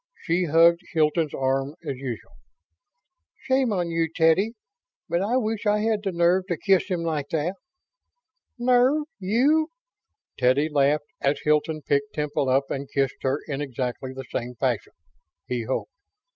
She 0.23 0.45
hugged 0.45 0.79
Hilton's 0.93 1.35
arm 1.35 1.75
as 1.85 1.95
usual. 1.95 2.31
"Shame 3.41 3.71
on 3.71 3.91
you, 3.91 4.09
Teddy. 4.11 4.53
But 5.07 5.21
I 5.21 5.37
wish 5.37 5.67
I 5.67 5.81
had 5.81 6.01
the 6.01 6.11
nerve 6.11 6.45
to 6.47 6.57
kiss 6.57 6.87
him 6.87 7.03
like 7.03 7.29
that." 7.29 7.53
"Nerve? 8.57 9.03
You?" 9.19 9.67
Teddy 10.39 10.69
laughed 10.69 11.05
as 11.21 11.41
Hilton 11.43 11.83
picked 11.83 12.15
Temple 12.15 12.49
up 12.49 12.71
and 12.71 12.89
kissed 12.91 13.21
her 13.21 13.41
in 13.47 13.61
exactly 13.61 14.11
the 14.11 14.23
same 14.31 14.55
fashion 14.55 14.93
he 15.45 15.65
hoped! 15.65 15.91